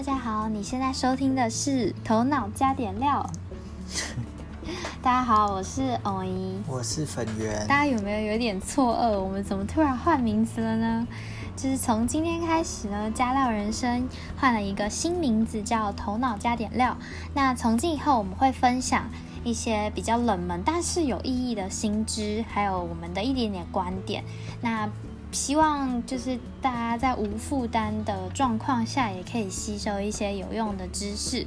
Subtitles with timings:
[0.00, 3.28] 大家好，你现在收听的是《头脑加点料》。
[5.02, 7.66] 大家好，我是欧一，我是粉圆。
[7.66, 9.20] 大家有没有有点错愕？
[9.20, 11.06] 我们怎么突然换名字了呢？
[11.54, 14.08] 就是从今天开始呢，加料人生
[14.38, 16.96] 换了一个新名字，叫《头脑加点料》。
[17.34, 19.04] 那从今以后，我们会分享
[19.44, 24.24] 一些比较冷门但是有意义的新知，还有我们的一点点观点。
[24.62, 24.88] 那
[25.32, 31.46] 希望就是大家在无负担的状况下，也可以吸收一些有用的知识。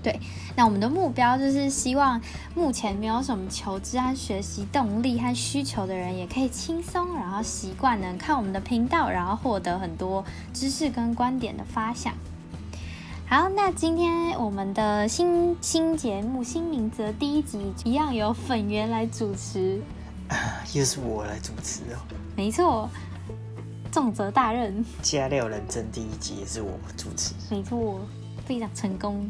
[0.00, 0.20] 对，
[0.56, 2.20] 那我们的目标就是希望
[2.54, 12.14] 目前没有什么求知和学习动力和需求的人，也可以轻松然后习惯能看我们的频道，然后获得很多知识跟观点的发想。
[13.26, 19.82] 好，那今天我们的新新节目新名字第一集，一样由粉圆来主持。
[20.74, 21.98] 又是我来主持哦，
[22.36, 22.88] 没错，
[23.90, 24.84] 重责大任。
[25.02, 28.00] 加料人生第一集也是我主持，没错，
[28.46, 29.28] 非常成功。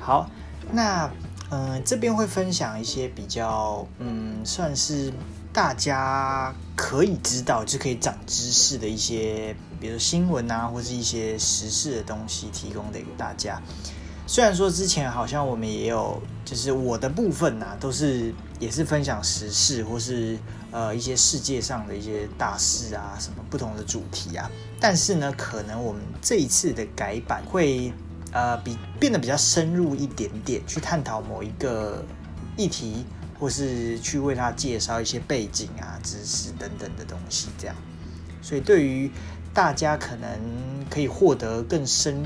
[0.00, 0.28] 好，
[0.72, 1.10] 那
[1.50, 5.12] 嗯，这边会分享一些比较嗯，算是
[5.52, 13.60] 大家可以知道就可以长知识的一些，比如新闻啊，或是一些时事的东西，提供给大家。
[14.26, 20.38] 虽然说之前好像我们也有，就是我的部分呐，都是也是分享时事或是
[20.70, 24.50] 呃一些世界上的一些大事啊，什么不同的主题啊。
[24.78, 27.92] 但是呢，可能我们这一次的改版会
[28.32, 32.04] 呃比变得比较深入一点点，去探讨某一个
[32.56, 33.06] 议题，
[33.40, 37.74] 或是去为他介绍一些背景啊、知识等等的东西，这样。
[38.42, 39.10] 所以对于
[39.54, 40.38] 大家可能
[40.90, 42.22] 可以获得更深。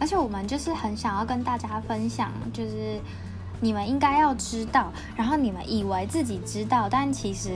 [0.00, 2.98] 而且我们就是很想要跟大家分享，就是
[3.60, 7.50] 你们应该要知道，然后你们以为自己知道，但其实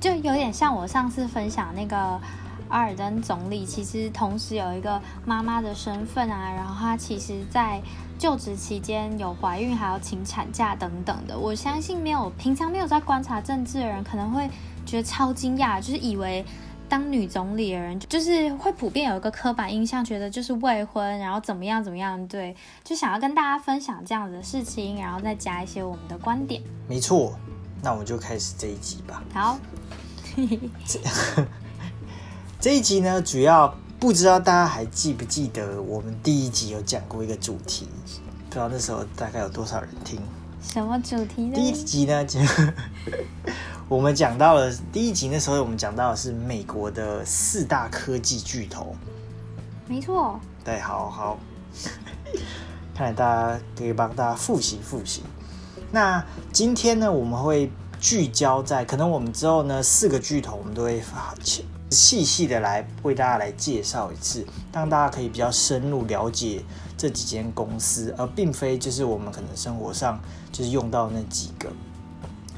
[0.00, 2.20] 就有点像我上次分享那个
[2.68, 7.80] 阿尔登总理，其实同时有一个妈妈的身份啊，然后她其实在
[8.18, 11.38] 就职期间有怀孕，还要请产假等等的。
[11.38, 14.50] 我相信没有平常没有在观察政治的人，可能会
[14.84, 16.44] 觉得超惊讶，就是以为。
[16.90, 26.60] 当女总理的人，就是会普遍有一个刻板印象，觉得就是未婚，然后怎么样怎么样，对，就想要跟大家分享这样子的事情，然后再加一些我们的观点。
[26.88, 27.32] 没错，
[27.80, 29.22] 那我们就开始这一集吧。
[29.32, 29.56] 好，
[30.84, 31.00] 这
[32.60, 37.88] 这一集呢，主要不知道大家还记不记得，我们第一集有讲过一个主题，
[38.48, 40.20] 不知道那时候大概有多少人听。
[40.62, 41.54] 什么主题呢？
[41.54, 42.38] 第一集呢，就
[43.88, 48.94] 我们讲到了第一集那时候，我们讲到的是美国的四大科技巨头。
[49.88, 50.38] 没错。
[50.64, 51.38] 对，好好，
[52.94, 55.22] 看来大家可以帮大家复习复习。
[55.90, 61.02] 那今天呢，我们会聚焦在可能我们之后呢四个巨头，我们都会
[61.90, 66.62] 细细的来为大家来介绍一次，让大家可以比较深入了解
[67.00, 70.20] 这几间公司，而并非就是我们可能生活上
[70.52, 71.70] 就是用到那几个，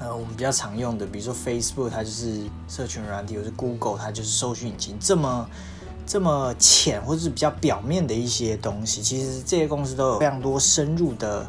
[0.00, 5.48] 呃，我们比较常用的，比如说 Facebook，它就是社群软体，或是 Google，它就是搜寻引擎，这么
[6.04, 11.46] 这么浅或者是比较表面的一些东西，其实这些公司都有非常多深入的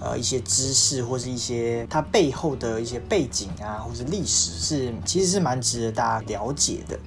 [0.00, 6.98] 呃一些知识，或是一些它背后的一些背景啊，或是历史，是其实是蛮值得大家了解的。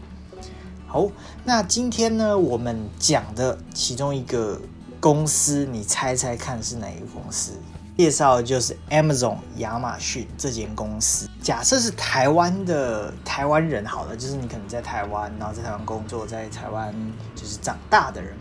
[0.87, 1.09] 好，
[1.43, 4.61] 那今天呢，我们讲的其中一个
[5.05, 7.51] 公司，你猜猜看是哪一个公司？
[7.95, 11.29] 介绍就是 Amazon 亚马逊这间公司。
[11.43, 16.91] 假设是台湾的台湾人，好了，就是你可能在台湾，然后在台湾工作，在台湾
[17.35, 18.35] 就是长大的人，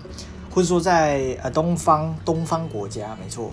[0.50, 3.50] 或者说在呃东方东方国家，没错，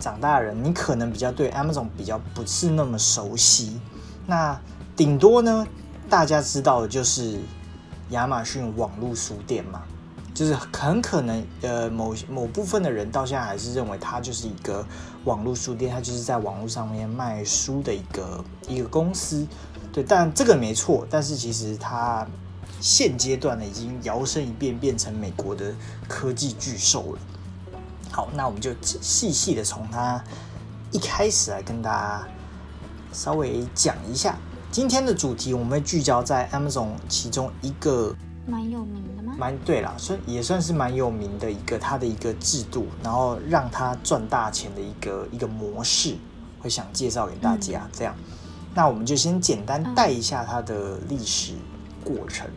[0.00, 3.80] 长大的人，你可能比较对 Amazon 比较不是那么熟悉。
[4.26, 4.60] 那
[4.96, 5.64] 顶多呢，
[6.10, 7.38] 大家知道的就是。
[8.10, 9.82] 亚马逊网络书店嘛，
[10.38, 14.86] 就是很可能呃某某部分的人到现在还是认为它就是一个
[15.24, 19.44] 网络书店，它就是在网络上面卖书的一个一个公司，
[19.92, 22.24] 对，但这个没错，但是其实它
[22.80, 25.74] 现阶段呢已经摇身一变变成美国的
[26.06, 27.18] 科技巨兽了。
[28.12, 30.22] 好，那我们就细细的从它
[30.92, 32.28] 一开始来跟大家
[33.12, 34.38] 稍微讲一下。
[34.70, 38.14] 今天的主题我们会聚焦在 Amazon 其中一个
[38.46, 39.17] 蛮有名的？
[39.38, 46.16] 蛮对啦，算也算是蛮有名的一个它的一个制度，然后让它赚大钱的一个一个模式，
[46.58, 47.88] 会想介绍给大家。
[47.92, 48.16] 这样，
[48.74, 51.52] 那我们就先简单带一下它的历史
[52.04, 52.48] 过程。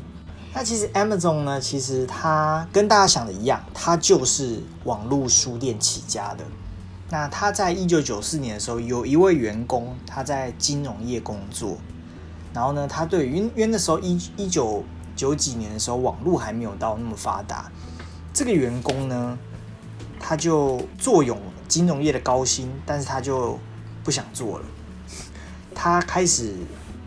[0.56, 6.44] 那其实 Amazon 呢，其实它跟大家想的一样，它就是网络书店起家的。
[7.12, 11.78] 那他在一九九四年的时候，有一位员工他在金融业工作。
[12.54, 14.84] 然后呢，他对，因因为那时候一一九
[15.22, 17.72] 九几年的时候，网络还没有到那么发达。
[18.34, 19.38] 这个员工呢，
[20.20, 23.60] 他就坐拥金融业的高薪，但是他就
[24.04, 24.66] 不想做了。
[25.76, 26.56] 他开始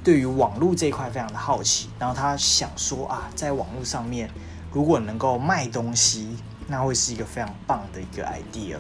[0.05, 4.31] 对于网络这一块非常的好奇，然后他想说啊，在网络上面
[4.73, 6.37] 如果能够卖东西，
[6.69, 8.77] 那会是一个非常棒的一个 idea。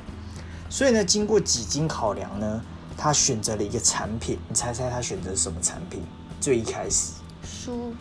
[0.70, 2.62] 所以呢，经过几经考量呢，
[2.96, 4.38] 他选择了一个产品。
[4.48, 6.04] 你猜猜他选择什么产品？
[6.40, 7.92] 最一开始，书。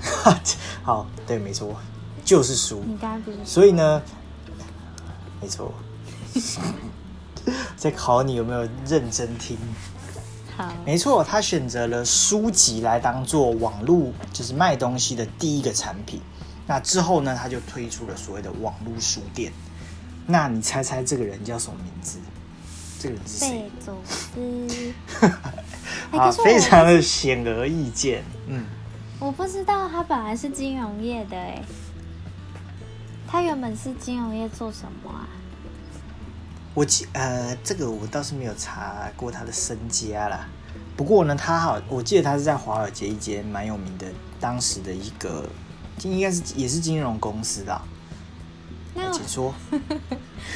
[0.82, 1.76] 好，对，没错。
[2.24, 3.38] 就是书，你刚刚不是？
[3.44, 4.00] 所以呢，
[5.40, 5.72] 没错，
[7.76, 9.56] 在考你有没有认真听。
[10.56, 16.20] 好，没错，他选择了书籍来当做网络就是卖东西的第一个产品。
[16.66, 19.52] 那之后呢，他就推出了所谓的网络书店。
[20.26, 22.18] 那你猜猜这个人叫什么名字？
[23.00, 23.48] 这个人是谁？
[23.50, 24.94] 贝佐斯。
[26.16, 28.22] 啊， 非常的显而易见。
[28.46, 28.64] 嗯，
[29.20, 31.62] 我不知道他本来是金融业的哎。
[33.28, 35.28] 他原本是金融业做什么啊？
[36.74, 40.48] 我记呃，这个我倒是没有查过他的身家啦。
[40.96, 44.06] 不过呢，他好，我记得他是在华尔街一间蛮有名的，
[44.40, 45.48] 当时的一个
[46.02, 47.80] 应该是也是金融公司的。
[48.94, 49.54] 那请说。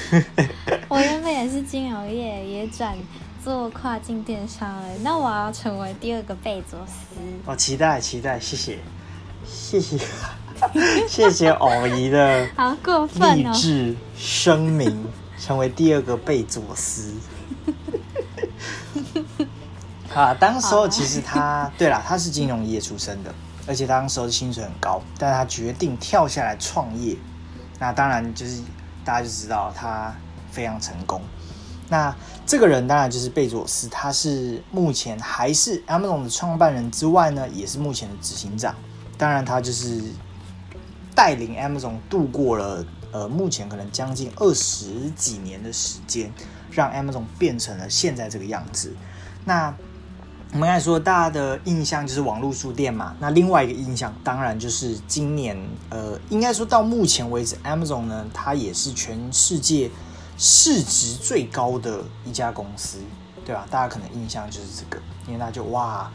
[0.89, 2.97] 我原本也是金融业，也转
[3.45, 4.89] 做跨境电商了。
[5.03, 7.15] 那我要成为第二个贝佐斯。
[7.45, 8.79] 哦，期待期待，谢谢
[9.45, 9.99] 谢谢。
[11.09, 15.07] 谢谢偶姨的好过分励志声明，
[15.39, 17.13] 成为第二个贝佐斯。
[20.15, 23.35] 啊，当时候其实他，对了，他是金融业出身的，
[23.67, 27.17] 而且当时候薪水很高，但是他决定跳下来创业。
[27.81, 28.63] 那当然就是
[29.05, 30.15] 大家就知道他
[30.53, 31.21] 非常成功。
[31.89, 32.15] 那
[32.47, 38.75] 这个人当然就是贝佐斯，他是目前还是 Amazon 的创办人之外呢，也是目前的执行长。
[39.17, 40.03] 当然他就是。
[41.17, 46.29] 带领 Amazon 度过了呃，目前可能将近二十几年的时间，
[46.73, 48.93] 让 Amazon 变成了现在这个样子。
[49.45, 49.73] 那
[50.51, 53.15] 我们刚才说，大家的印象就是网络书店嘛。
[53.21, 55.57] 那另外一个印象，当然就是今年
[55.89, 59.89] 呃，应该说到目前为止，Amazon 呢，它也是全世界
[60.37, 62.99] 市值最高的一家公司，
[63.45, 63.67] 对吧？
[63.71, 66.11] 大家可能印象就是这个，因为那就哇。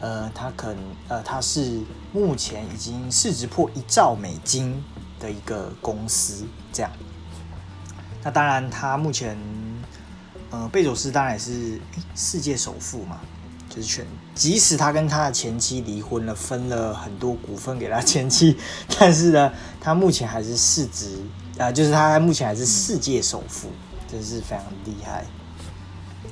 [0.00, 1.80] 呃，它可能呃，它是
[2.12, 4.82] 目前已经市值破一兆美金
[5.18, 6.90] 的一个公司，这样。
[8.22, 9.38] 那当然，他目前
[10.50, 11.80] 呃，贝佐斯当然也是
[12.14, 13.20] 世界首富嘛，
[13.70, 14.04] 就是全。
[14.34, 18.58] 即使他跟他的前妻离婚了，分了很多股份给他前妻，
[18.98, 21.18] 但是呢，他目前还是市值
[21.58, 23.70] 啊，就是他目前还是世界首富，
[24.10, 25.24] 真是非常厉害。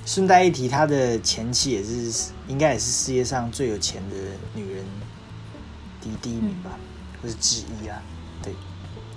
[0.05, 4.17] 顺带一提，他的前妻也是应该也是世界上最有钱的
[4.55, 4.85] 女人，
[6.01, 6.71] 第第一名吧，
[7.23, 8.03] 或是之一啊。
[8.43, 8.53] 对，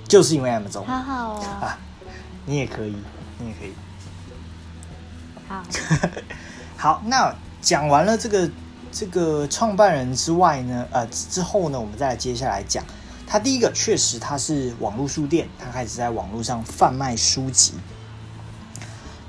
[0.07, 1.34] 就是因为 M 总，好好
[1.66, 1.80] 啊，
[2.46, 2.96] 你也可以，
[3.40, 3.74] 你也可以。
[5.48, 5.63] 好，
[6.78, 8.48] 好，那讲完了这个
[8.92, 12.84] 这个创办人之外呢，呃，之后呢，我们再来接下来讲，
[13.27, 17.74] 他第一个确实他是网络书店，他开始在网络上贩卖书籍，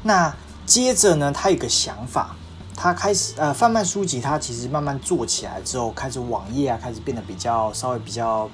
[0.02, 0.34] 那。
[0.66, 2.34] 接着呢，他有个想法，
[2.74, 8.50] 他开始呃贩卖书籍，他其实慢慢做起来之后，开始网页啊，开始变得比较稍微比较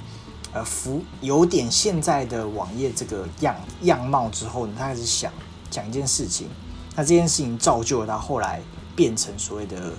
[0.52, 5.33] 呃服有点现在的网页这个样样貌之后呢，他开始想
[5.71, 6.50] 讲一件事情，
[6.95, 8.61] 那这件事情造就了他后来
[8.95, 9.95] 变成所谓的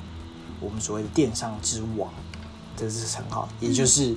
[0.60, 2.14] 我们所谓的电商之王，
[2.78, 4.16] 这是称号，也就是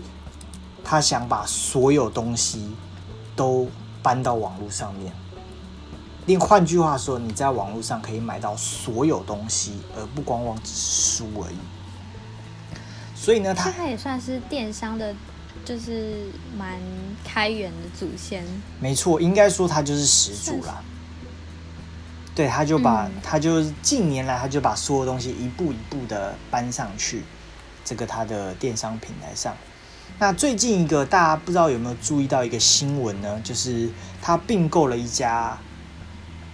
[0.88, 2.70] 他想把所有东西
[3.34, 3.68] 都
[4.04, 5.12] 搬到网络上面。
[6.26, 11.56] 另换句话说，你在网络上可以买到所有东西，而不光光只是书而已。
[13.16, 15.12] 所以呢，他他也算是电商的，
[15.64, 16.78] 就是蛮
[17.24, 18.44] 开源的祖先。
[18.78, 20.80] 没错，应该说他就是始祖啦。
[22.32, 27.24] 对，他就把他就近年来他就把所有东西一步一步的搬上去
[27.84, 29.56] 这个他的电商平台上。
[30.18, 33.40] 那最近一个大家不知道有没有注意到一个新闻呢？
[33.44, 33.90] 就是
[34.23, 35.58] 他并购了一家。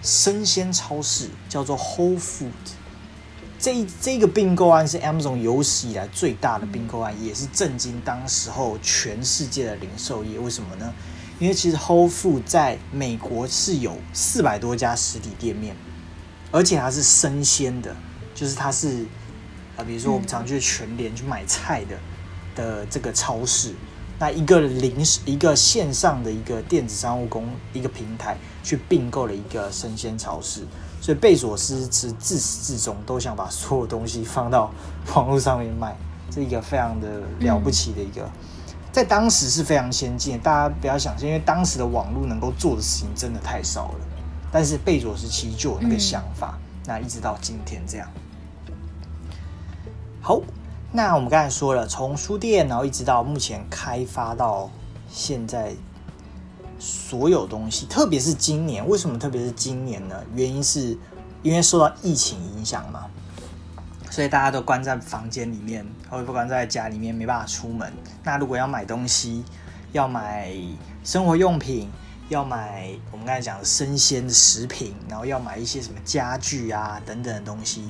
[0.01, 2.51] 生鲜超市叫做 Whole Food，
[3.57, 10.37] 这这个并购案是 Amazon 有史以来最大的并购案，也是震惊当时候全世界的零售业。
[10.37, 10.93] 为什么呢？
[11.39, 15.73] 因为其实 Whole Food 在美国是有四百多家实体店面，
[16.51, 17.95] 而且它是生鲜的，
[18.35, 19.05] 就是它是
[19.77, 21.97] 啊，比如说我们常去全联去买菜的
[22.55, 23.73] 的这个超市。
[24.19, 30.61] 那一个零食，一个线上的一个电子商务公一个平台，去并购了一个生鲜超市，
[31.01, 34.71] 所以贝索斯是自始至终都想把所有东西放到
[35.13, 35.97] 网络上面卖，
[36.31, 38.29] 是一个非常的了不起的一个
[38.93, 40.39] 在当时是非常先进。
[40.39, 43.99] 大家不要想象，因为当时的网络能够做的事情真的太少了。
[44.51, 48.07] 但是贝佐斯其实就有那个想法，那一直到今天这样。
[50.21, 50.39] 好，
[50.95, 54.69] 那我们刚才说了，从书店，然后一直到目前开发到
[55.09, 55.73] 现在，
[56.77, 60.15] 所有东西，特别是今年，为什么特别是今年呢？
[60.35, 60.95] 原因是
[61.41, 63.07] 因为受到疫情影响嘛，
[64.11, 67.91] 所以大家都关在房间里面，或者不关在家里面，没办法出门。
[68.23, 69.43] 那如果要买东西，
[69.93, 70.53] 要买
[71.03, 71.89] 生活用品。
[72.29, 77.83] 要买我们刚才讲的生鲜的食品，然后要买一些什么家具啊等等的东西，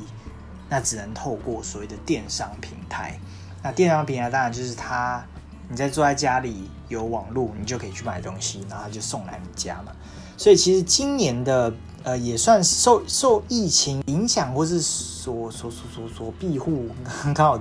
[0.73, 3.19] 那只能透过所谓的电商平台。
[3.61, 5.23] 那电商平台当然就是它，
[5.69, 9.91] 你在坐在家里有网络，你就可以去买东西，然后就送来你家嘛。
[10.35, 16.87] 所以其实今年的呃也算受受疫情影响，或是所所所所所庇护，
[17.35, 17.59] 刚好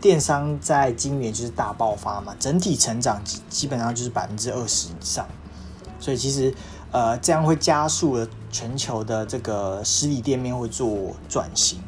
[0.00, 5.26] 电商在今年就是大爆发嘛，整体成长基基本上就是百分之二十以上。
[6.00, 6.54] 所以其实，
[6.90, 11.78] 呃，这样会加速了全球的这个实体店面会做转型。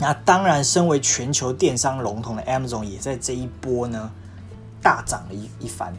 [0.00, 4.10] 那当然，身为全球电商龙头的 Amazon 也在这一波呢
[4.80, 5.94] 大涨了一一番，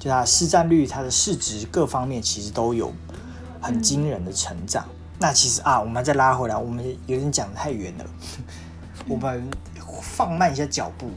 [0.00, 2.92] 就它市占率、它的市值各方面其实都有
[3.60, 4.84] 很惊人的成长。
[5.20, 8.04] 那其实啊，我们再拉回来，我们有点讲太远了，
[9.08, 9.48] 我们
[10.02, 11.08] 放慢一下脚步。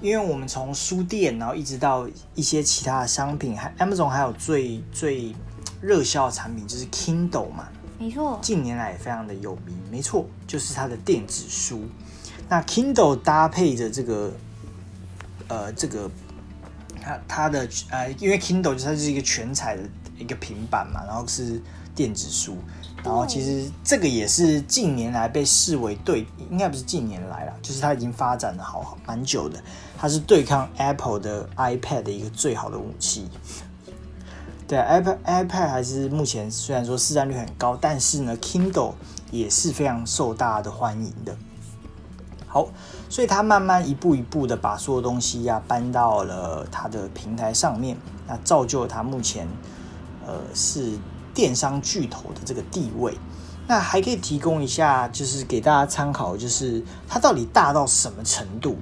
[0.00, 5.34] 因为我们从书店，然后一直到一些其他的商品，还 Amazon 还有最最
[5.80, 11.82] 热销的产品就是 Kindle 嘛，没错，近年来也非常的有名，没错，就是它的电子书。
[12.48, 14.32] 那 Kindle 搭配着这个，
[15.48, 16.08] 呃，这个
[17.02, 19.82] 它它的呃，因为 Kindle 就它是一个全彩的
[20.16, 21.60] 一个平板嘛，然后是
[21.94, 22.56] 电子书。
[23.04, 29.62] 然后其实这个也是近年来被视为对，应该不是近年来了，就是它已经发展的好蛮久的，
[29.96, 33.28] 它是对抗 Apple 的 iPad 的一个最好的武器。
[34.68, 38.92] 对，iPad iPad 还是目前虽然说市占率很高，但是呢，Kindle
[39.32, 41.36] 也是非常受大家的欢迎的。
[42.46, 42.68] 好，
[43.08, 47.96] 所以它慢慢一步一步的把所有东西呀搬到了它的平台上面，
[48.28, 49.48] 那造就了它目前
[50.26, 50.92] 呃是。
[51.34, 53.16] 电商巨头的这个地位，
[53.68, 58.76] 那还可以提供一下，就是给大家参考，就是它到底大到什么程度？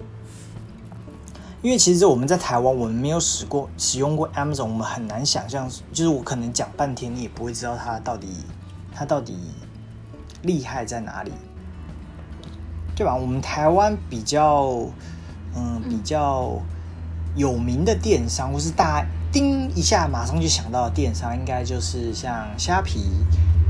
[1.66, 8.28] 因为其实我们在台湾，我们没有使过使用过 Amazon，我们很难想象，就是我可能讲半天，你也不会知道它到底
[8.94, 9.36] 它到底
[10.42, 11.32] 厉害在哪里，
[12.94, 13.16] 对吧？
[13.16, 14.86] 我们台湾比较
[15.56, 16.56] 嗯比较
[17.34, 19.06] 有名的电商，或是大家。
[19.32, 23.10] 叮一下，马上就想到的电商，应该就是像虾皮、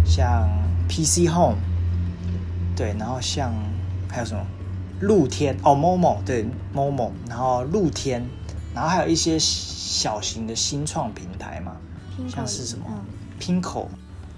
[0.05, 0.47] 像
[0.87, 1.57] PC Home，
[2.77, 3.55] 对，然后像
[4.07, 4.47] 还有什么
[5.01, 8.27] 露天哦，Momo 对，Momo，然后露天，
[8.75, 11.77] 然后还有一些小型的新创平台嘛，
[12.29, 12.85] 像是什么
[13.41, 13.87] Pinko，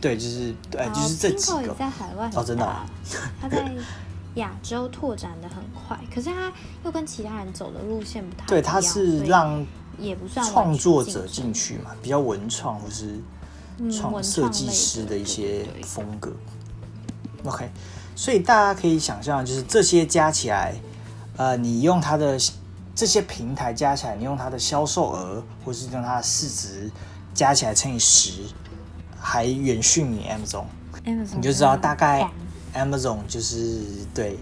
[0.00, 2.77] 对，就是对，就是这几个在海外哦，真的，
[3.41, 3.71] 他在
[4.35, 6.53] 亚洲拓展的很快， 可是他
[6.85, 9.67] 又跟其他人走的路线不太对，他是让。
[10.00, 13.19] 也不算创作者进去嘛，比较文创或是
[13.91, 16.33] 创设计师的一些风格。
[17.45, 17.69] OK，
[18.18, 20.75] 所以大家可以想象，就是这些加起来，
[21.37, 22.37] 呃，你用它的
[22.92, 26.90] 这些平台加起来，你用它的销售额，或是用它的市值
[27.32, 28.42] 加起来乘以十，
[29.20, 30.64] 还远逊于 Amazon，
[31.04, 32.28] 你就知道大概
[32.75, 34.37] Amazon 就是对。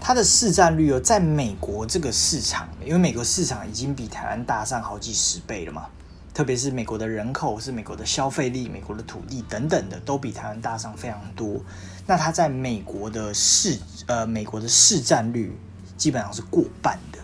[0.00, 5.86] 它的市占率哦，在美国这个市场，因为美国市场已经比台湾大上好几十倍了嘛，
[6.34, 11.60] 特别是美国的人口、是美国的消费力、美国的土地等等的，都比台湾大上非常多。
[12.06, 15.56] 那它在美国的市，呃，美国的市占率
[15.96, 17.18] 基本上是过半的，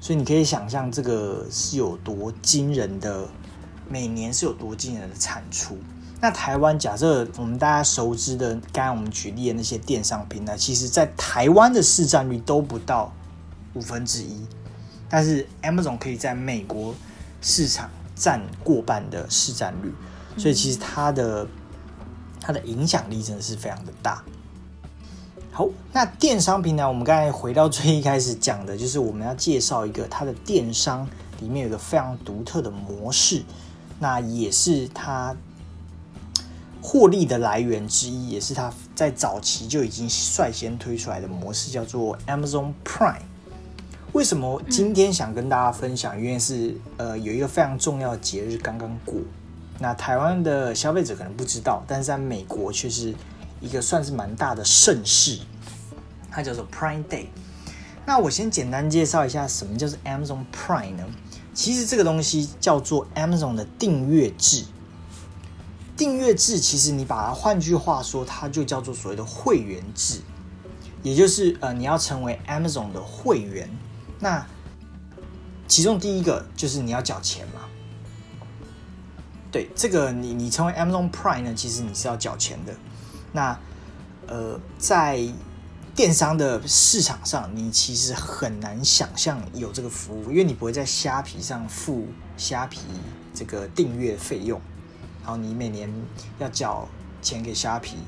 [0.00, 3.28] 所以你可以想象这个是有多惊人的，
[3.88, 5.78] 每年是有多惊人的产出。
[6.20, 13.12] 那台湾假设我们大家熟知的，刚刚我们举例的那些电商平台，其实在台湾的市占率都不到
[13.74, 14.46] 五分之一，
[15.08, 16.94] 但是 Amazon 可以在美国
[17.40, 19.92] 市场占过半的市占率，
[20.36, 21.44] 所以其实它的
[22.42, 24.22] 它的影响力真的是非常的大。
[25.50, 31.08] 好，那电商平台，我们刚才回到最一开始讲的，就是我们要介绍一个它的电商
[31.40, 33.42] 里面有一个非常独特的模式，
[33.98, 35.34] 那也是它。
[36.84, 43.22] 获利的来源之一，也是它在早期就已经率先推出来的模式，叫做 Amazon Prime。
[44.12, 46.20] 为什么今天想跟大家分享？
[46.20, 49.14] 因为是呃有一个非常重要的节日刚刚过，
[49.82, 53.12] 那台湾的消费者可能不知道，但是在美国却是
[53.60, 55.40] 一个算是蛮大的盛事，
[56.30, 57.26] 它叫做 Prime Day。
[58.06, 61.04] 那我先简单介绍一下什么叫做 Amazon Prime 呢？
[61.52, 64.64] 其实这个东西叫做 Amazon 的订阅制。
[65.96, 70.20] 订阅制其实你把它换句话说，它就叫做所谓的会员制，
[71.02, 73.68] 也就是呃你要成为 Amazon 的会员。
[74.20, 74.46] 那
[75.66, 77.61] 其中第一个就是你要缴钱嘛。
[79.52, 82.74] 对，这个你你成为 Amazon Prime 呢，其实你是要缴钱的。
[83.32, 83.56] 那
[84.26, 85.20] 呃在
[85.94, 92.06] 电商的市场上，你其实很难想象有这个服务，因为你不会在虾皮上付
[92.38, 92.80] 虾皮
[93.34, 94.58] 这个订阅费用，
[95.20, 95.92] 然后你每年
[96.38, 96.88] 要缴
[97.20, 97.98] 钱给虾皮，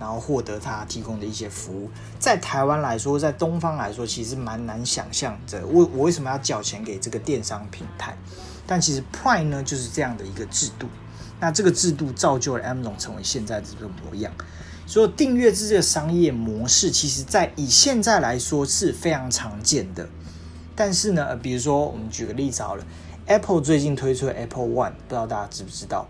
[0.00, 1.88] 然后获得它提供的一些服务。
[2.18, 5.64] 在台湾来说，在东方来说，其实蛮难想象的。
[5.64, 8.16] 我我为什么要缴钱给这个电商平台？
[8.68, 10.86] 但其实 Prime 呢，就是这样的一个制度。
[11.40, 14.30] 那这个制度造就了 Amazon 成为现在的这个模样。
[14.86, 20.08] 所以订阅制这个商业模式，其实在以现在来说是非常常见的。
[20.76, 22.84] 但是呢，比如说我们举个例子好了
[23.26, 26.06] ，Apple 最近推出的 Apple One，不知道大家知不知道？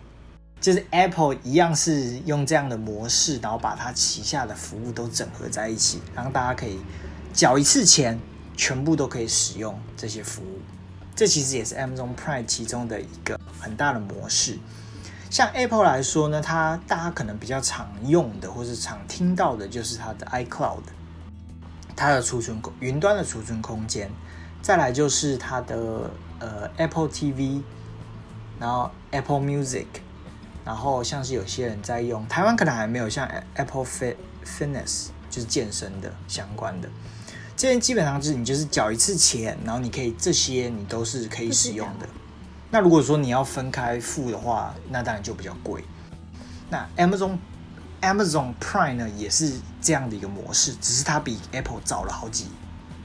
[0.60, 6.78] 就是 Apple 一样是用这样的模式，然后把它旗下的服务都整合在一起，让大家可以
[7.32, 8.18] 缴一次钱，
[8.56, 10.58] 全部都可以使用这些服务。
[11.18, 14.56] 这其实也是 Amazon Prime 其中的一个很大的模式。
[15.28, 20.78] 像 Apple 来说呢，它大家可能比较常用的或是常听到的就是它的 iCloud，
[21.96, 24.08] 它的储存空云端的储存空间，
[24.62, 26.08] 再来就是它的
[26.38, 27.62] 呃 Apple TV，
[28.60, 29.86] 然后 Apple Music，
[30.64, 36.88] 然后像是有些人在用，台湾可能还没有像 Apple Fitness 就是健身的相关的，
[37.58, 42.08] 这些基本上就是你就是缴一次钱，然后你可以这些你都是可以使用的。
[42.70, 45.82] 那如果说你要分开付的话，那当然就比较贵。
[46.70, 47.36] 那 Amazon
[48.00, 52.46] Amazon Prime 呢，也是这样的一个模式，只是它比 Apple 早了好几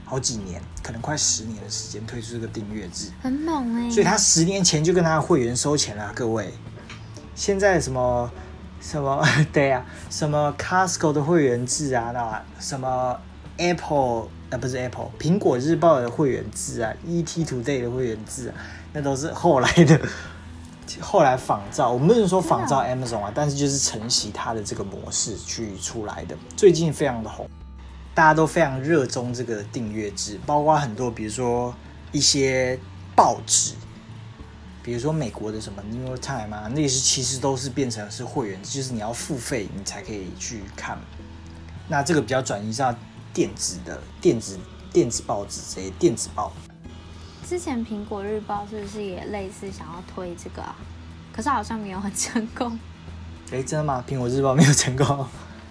[0.04, 3.90] 好几年，可能快十年的时间推出这个订阅制，很猛哎。
[3.90, 6.54] 所以它十年前就跟他的会员收钱了，各位。
[7.34, 8.30] 现在什么
[8.80, 9.20] 什么
[9.52, 13.18] 对啊，什么 Costco 的会员制啊，那什么
[13.56, 18.54] Apple 呃不是 Apple 苹果日报的会员制啊，ET Today 的会员制啊。
[18.92, 20.00] 那都是后来的，
[21.02, 21.90] 后来仿造。
[21.90, 26.36] 我们不能说仿造 Amazon 啊，但是就是承袭它的这个模式去出来的。
[26.56, 27.50] 最近非常的红，
[28.14, 31.74] 大家都非常热衷这个订阅制，包括很多，比如说
[32.12, 32.78] 一些
[33.16, 33.74] 报纸，
[34.84, 40.96] 比如说美国的什么 New York Times 啊，那些其实都是变成是会员，就是你要付费你才可以去看。
[41.88, 42.94] 那这个比较转移到
[43.34, 44.58] 电子的电子
[44.92, 46.52] 电子报纸这些电子报。
[47.46, 50.74] 之前苹果日报是不是也类似想要推这个啊？
[51.32, 52.78] 可是好像没有很成功。
[53.52, 54.02] 哎，真的吗？
[54.08, 55.26] 苹果日报没有成功？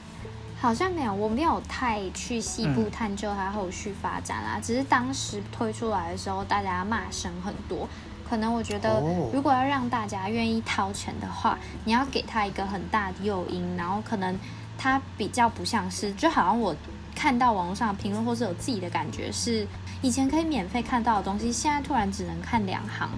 [0.61, 4.59] 好像没有，我没有太去细部探究它后续发展啦。
[4.61, 7.87] 只是当时推出来的时候，大家骂声很多。
[8.29, 9.01] 可能我觉得，
[9.33, 14.37] 如果要让大家愿意掏钱的话，你要给他一个很大的诱因，然后可能
[14.77, 16.73] 他比较不像是，就好像我
[17.15, 19.67] 看到网络上的评论，或是有自己的感觉是。
[20.01, 23.09] 以前可以免费看到的东西，现在突然只能看两行，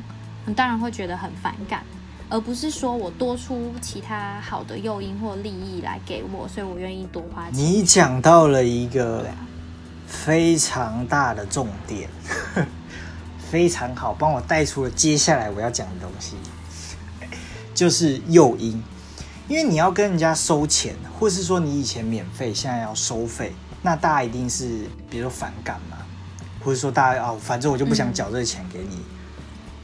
[0.45, 1.83] 你当然会觉得很反感，
[2.29, 7.55] 而不是说我多出其他好的诱因或利益来给我，所以我愿意多花钱。
[7.55, 9.25] 你讲到了一个
[10.05, 12.07] 非常大的重点，
[13.49, 16.35] 非常好，帮我带出了接下来我要讲的东西，
[17.73, 18.83] 就是诱因。
[19.47, 23.53] 因为你要跟人家收钱，或是说你以前免费，现在要收费，
[23.85, 25.97] 那大家一定是比如说反感嘛。
[26.63, 28.97] 或者说大家啊，反正我就不想缴这个钱给你，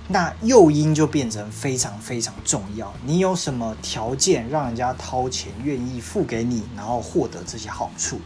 [0.08, 2.92] 那诱因就变成非常非常重要。
[3.06, 8.20] 你有什么条件让人家掏钱愿意付给你，然后获得这些好处？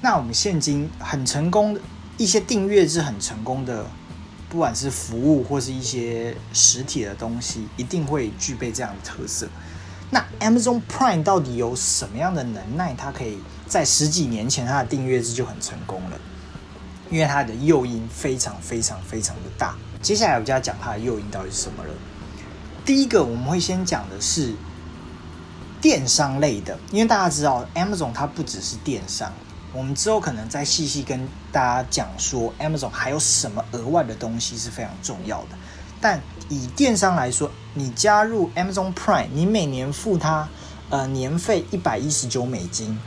[0.00, 1.80] 那我们现今很成功的
[2.16, 3.86] 一些订阅制很成功的，
[4.48, 9.48] 不管是服务或是一些实体的东西，一定会具备这样的特色。
[10.10, 12.92] 那 Amazon Prime 到底有什么样的能耐？
[12.94, 16.18] 它可以在十几年前它的订阅制就很成功了。
[17.10, 21.90] 因为它的诱因非常非常非常的大，接下来我就要讲它的诱因到底是什么了。
[22.84, 24.52] 第一个我们会先讲的是
[25.80, 29.32] 电商类的，因为大家知道 Amazon 它不只是电商，
[29.72, 35.56] 我们之后可能再细细跟大家讲说 Amazon 还有什么额外的东西是非常重要的。
[36.02, 40.46] 但以电商来说，你加入 Amazon Prime，你每年付它
[40.90, 42.98] 呃年费一百一十九美金，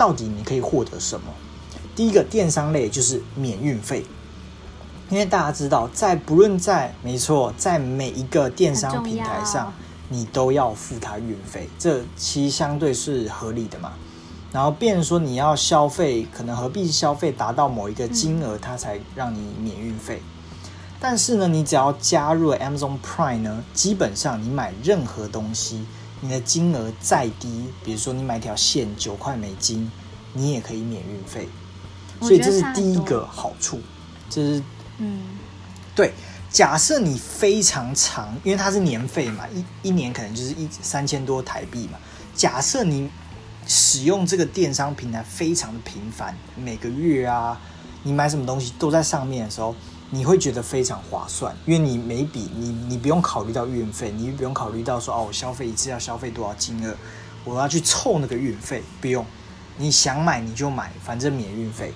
[0.00, 1.26] 到底你可以获得什么？
[1.94, 4.02] 第一个电商类就是免运费，
[5.10, 9.70] 因为大家知道，在不论在没错，在每一个电商平台上，
[10.08, 13.92] 你都要付它运费，这其实相对是合理的嘛。
[14.50, 20.22] 然后，变说你要消费，可能何必消费达到某一个金额，它才让你免运费？
[20.98, 25.84] 但是呢，你只要加入了 Amazon Prime 呢，基本上你买任何东西，
[26.20, 29.90] 你的金额再低，比如说你买条线九块美金，
[30.34, 31.48] 你也可以免运费。
[32.20, 33.80] 所以这是第一个好处，
[34.28, 34.62] 就是
[34.98, 35.22] 嗯，
[35.94, 36.12] 对。
[36.50, 41.98] 假设你非常长，因为它是年费嘛，一一年可能就是一三千多台币嘛。
[42.34, 43.08] 假设你
[43.66, 47.60] 使用这个电商平台非常的频繁，每个月啊，
[48.02, 49.74] 你买什么东西都在上面的时候。
[50.12, 56.94] 你会觉得非常划算，因为你每笔你你不用考虑到运费，你不用考虑到说哦，我消费一次要消费多少金额，
[57.44, 59.24] 我要去凑那个运费，不用，
[59.78, 61.94] 你想买你就买，反正免运费。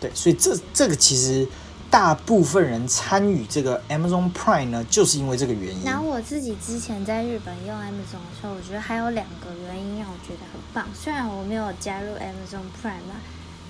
[0.00, 1.46] 对，所以这这个其实
[1.90, 5.84] 大部分人参与这个 Amazon Prime 呢，就是因为这个原因。
[5.84, 13.16] 然后我自己之前在日本用 Amazon 的时候，我觉得还有两个原因让我觉得很棒，虽然我没有加入 Amazon Prime 嘛。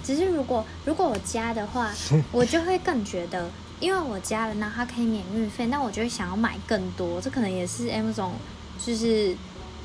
[0.04, 1.90] 只是如果如果我加的话，
[2.30, 7.20] 我就会更觉得，因为我加了，那它可以免运费，那我就会想要买更多。
[7.20, 8.34] 这可能也是 M 总
[8.78, 9.34] 就是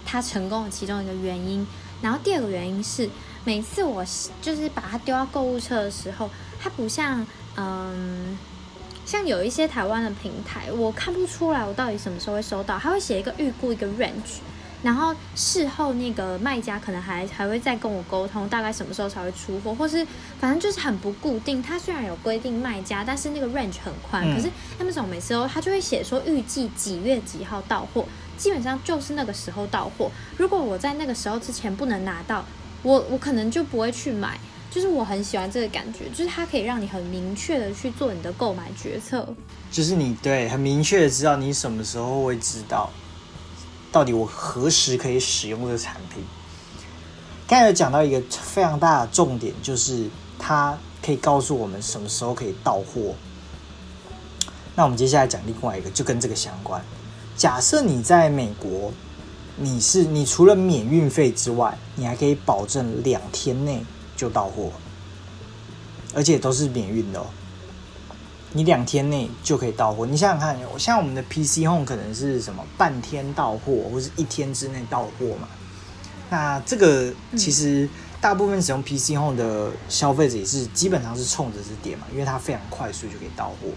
[0.06, 1.66] 它成功的其中一个原因。
[2.02, 3.10] 然后第二个原因是，
[3.46, 4.06] 每次我
[4.42, 6.30] 就是把它丢到购物车的时候，
[6.62, 8.38] 它不像嗯，
[9.06, 14.40] 像有一些台湾的平台，我看不出来我到底什么时候会收到，它会写一个预估一个 range。
[14.82, 20.06] 然后事后那个卖家可能还还会再跟我沟通，大概什么时候才会出货，或是
[20.40, 21.62] 反正就是很不固定。
[21.62, 24.24] 他虽然有规定卖家，但是那个 range 很宽。
[24.34, 24.50] 可是
[24.82, 28.06] Amazon 每次都他就会写说预计几月几号到货，
[28.38, 30.10] 基本上就是那个时候到货。
[30.38, 32.46] 如果我在那个时候之前不能拿到，
[32.82, 34.40] 我我可能就不会去买。
[34.72, 39.28] 就是我很喜欢这个感觉，就是它可以让你很明确的去做你的购买决策。
[39.72, 42.88] 就是你对很明确的知道你什么时候会知道。
[43.92, 46.24] 到底我何时可以使用这个产品？
[47.48, 53.16] 刚才有讲到一个非常大的重点，就是它可以告诉我们什么时候可以到货。
[54.76, 56.82] 那我们接下来讲另外一个，就跟这个相关。
[57.36, 58.94] 假设你在美国，
[59.58, 63.84] 你是你除了免运费之外，你还可以保证两天内
[64.16, 64.72] 就到货，
[66.14, 67.26] 而且都是免运的哦。
[68.52, 75.48] 你两天内就可以到货，你想想看，像我们的 PC Home 可能是什么半天到货，或是一天之内到货嘛？
[76.32, 77.88] 那这个其实
[78.20, 83.70] 大部分使用 PC Home 的消费者也是基本上是冲着这点嘛，因为它非常快速就可以到货。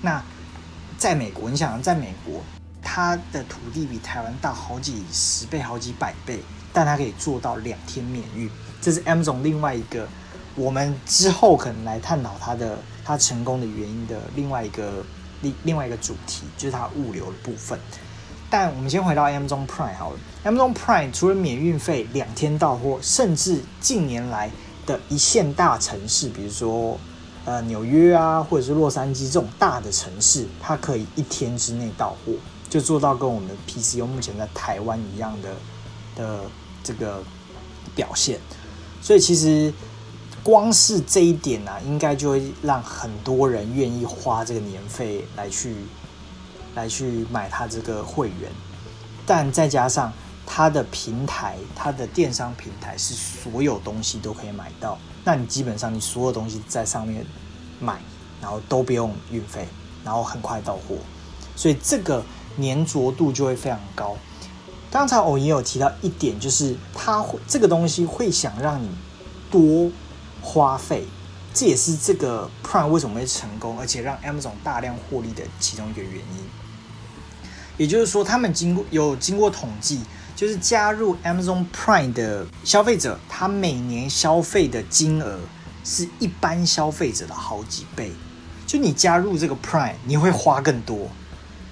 [0.00, 0.22] 那
[0.96, 2.40] 在美国，你想在美国，
[2.80, 6.40] 它的土地比台湾大好几十倍、好几百倍，
[6.72, 8.48] 但它可以做到两天免运，
[8.80, 10.06] 这是 M 总另外一个。
[10.56, 12.76] 我们之后可能来探讨它的
[13.10, 15.04] 它成功的原因的另外一个
[15.42, 17.76] 另另外一个主题，就是它物流的部分。
[18.48, 24.48] 但我们先回到 Amazon Prime 好了，Amazon Prime 除了免运费、两天到货，甚至近年来
[24.86, 26.96] 的一线大城市，比如说
[27.44, 32.32] 呃纽约啊，或者是洛杉矶这种大的城市，它可以一天之内到货，
[32.68, 35.54] 就做到跟我们 PCU 目前在台湾一样的
[36.14, 36.40] 的
[36.84, 37.20] 这个
[37.96, 38.38] 表现。
[39.02, 39.74] 所以其实。
[40.42, 45.74] 光是这一点呢，应该就会让很多人愿意花这个年费来去
[46.74, 48.50] 来去买它这个会员。
[49.26, 50.12] 但再加上
[50.46, 57.24] 它的平台，它的电商平台是所有东西都可以买到，那你基本上你所有东西在上面
[57.78, 58.00] 买，
[58.40, 59.68] 然后都不用运费，
[60.04, 60.96] 然后很快到货，
[61.54, 62.24] 所以这个
[62.60, 64.16] 粘着度就会非常高。
[64.90, 68.88] 刚才我也有提到一点，就是它会这个东西会想让你
[69.50, 69.90] 多。
[70.42, 71.04] 花费，
[71.52, 76.50] 这也是这个 Prime 为什么会成功，而且让 Amazon 大量获利的其中一个原因。
[77.76, 80.00] 也就是说，他们经过有经过统计，
[80.36, 85.38] 就是加入 Amazon Prime 的消费者，他每年消费的金额
[85.82, 88.12] 是一般消费者的好几倍。
[88.66, 91.08] 就你加入这个 Prime，你会花更多。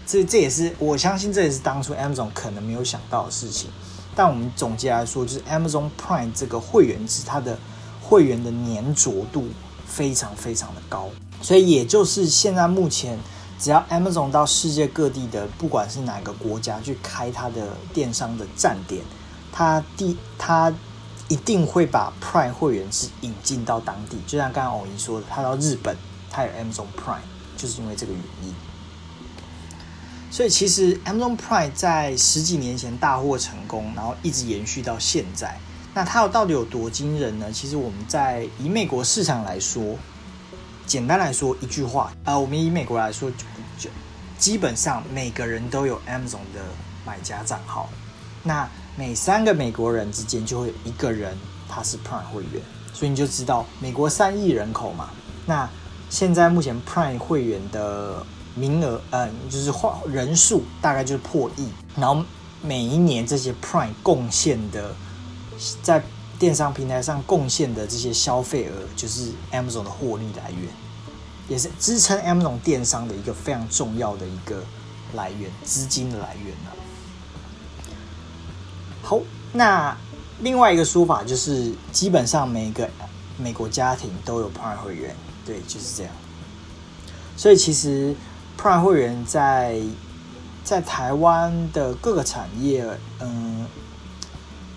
[0.06, 3.70] 这这也是我相信，这也是当初 Amazon 可能没有想到的事情。
[4.16, 7.58] 但我们总结来说，就是 Amazon Prime 这个会员制，它的
[8.08, 9.46] 会员的粘着度
[9.86, 11.10] 非常非常的高，
[11.42, 13.18] 所以也就是现在目前，
[13.58, 19.02] 只要 Amazon 到世界各地的，不管是哪个国家去开它的电商的站点，
[19.52, 20.72] 它第它
[21.28, 24.16] 一定会把 Prime 会员是引进到当地。
[24.26, 25.94] 就像刚刚偶一说的，他到日本，
[26.30, 27.20] 他有 Amazon Prime，
[27.58, 28.54] 就是因为这个原因。
[30.30, 35.60] 所以其实 Amazon Prime 在十几年前大获成功，然后一直延续到现在。
[35.98, 37.50] 那它到底有多惊人呢？
[37.50, 39.98] 其实我们在以美国市场来说，
[40.86, 43.38] 简单来说一句话，呃，我们以美国来说，就
[43.76, 43.90] 就
[44.38, 46.62] 基本上每个人都有 Amazon 的
[47.04, 47.88] 买家账号。
[48.44, 51.36] 那每三个美国人之间就会有一个人
[51.68, 52.62] 他是 Prime 会员，
[52.94, 55.10] 所以你就知道美国三亿人口嘛。
[55.46, 55.68] 那
[56.08, 62.24] 现在目前 Prime 会员的名额，呃，就是话人数大概就是破亿，然后
[62.62, 64.94] 每一年这些 Prime 贡献的
[65.82, 66.02] 在
[66.38, 70.68] 电商平台上贡献的这些消费额，就是 Amazon 的获利来源，
[71.48, 74.62] 也是支撑 Amazon 电商的一个非常重要的一个
[75.14, 76.70] 来源，资金的来源啊。
[79.02, 79.20] 好，
[79.52, 79.96] 那
[80.40, 82.88] 另外一个说法就是，基本上每个
[83.36, 86.12] 美国家庭都有 Prime 会员，对，就是这样。
[87.36, 88.14] 所以其实
[88.60, 89.80] Prime 会员在
[90.62, 92.86] 在台湾的各个产业，
[93.20, 93.66] 嗯，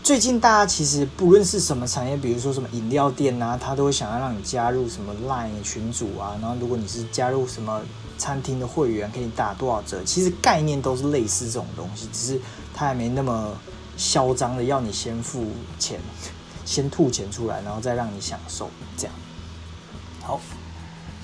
[0.03, 7.81] 最近大家其实不论是什么产业，比如说什么饮料店啊，他都会想要让你加入什么 Line 群组啊，然后如果你是加入什么
[8.17, 12.41] 餐厅的会员，给你打多少折，其实概念都是类似这种东西，只是
[12.73, 13.55] 他还没那么
[13.95, 15.45] 嚣张的要你先付
[15.77, 15.99] 钱，
[16.65, 19.13] 先吐钱出来，然后再让你享受这样。
[20.23, 20.41] 好。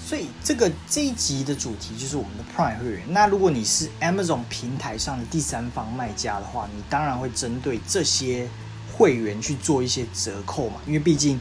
[0.06, 3.02] 所以这个这一集的主题就是我们的 Prime 会员。
[3.10, 8.48] 那如果你是 Amazon 平台上的第三方卖家的话，你当然会针对这些
[8.98, 11.40] 会员去做一些折扣嘛，因为毕竟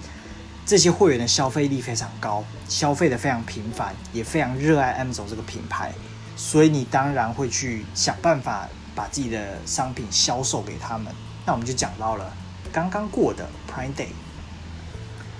[0.66, 5.94] 这些会员的消费力非常高，消费的非常频繁，也非常热爱 Amazon 这个品牌，
[6.36, 11.12] 所以你当然会去想办法把自己的商品销售给他们。
[11.46, 12.32] 那我们就讲到了
[12.72, 14.08] 刚刚过的 Prime Day。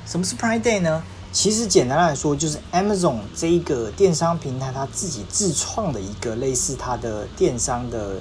[0.06, 1.02] 什么是 Prime Day 呢？
[1.32, 8.18] 其实简单来说，就是 Amazon 这一个电商平台，它自己自创的一个类似它的电商的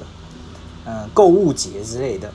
[0.83, 2.33] 呃购物节之类的。